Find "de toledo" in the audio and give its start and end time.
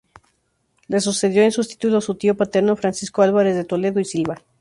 3.55-3.99